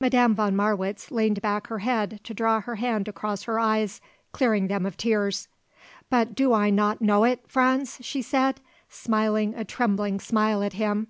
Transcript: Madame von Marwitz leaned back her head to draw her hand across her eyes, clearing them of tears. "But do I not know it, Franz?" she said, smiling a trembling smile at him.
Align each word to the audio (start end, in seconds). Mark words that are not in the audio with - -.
Madame 0.00 0.32
von 0.32 0.54
Marwitz 0.54 1.10
leaned 1.10 1.42
back 1.42 1.66
her 1.66 1.80
head 1.80 2.20
to 2.22 2.32
draw 2.32 2.60
her 2.60 2.76
hand 2.76 3.08
across 3.08 3.42
her 3.42 3.58
eyes, 3.58 4.00
clearing 4.30 4.68
them 4.68 4.86
of 4.86 4.96
tears. 4.96 5.48
"But 6.08 6.36
do 6.36 6.52
I 6.54 6.70
not 6.70 7.02
know 7.02 7.24
it, 7.24 7.40
Franz?" 7.48 7.98
she 8.00 8.22
said, 8.22 8.60
smiling 8.88 9.56
a 9.56 9.64
trembling 9.64 10.20
smile 10.20 10.62
at 10.62 10.74
him. 10.74 11.08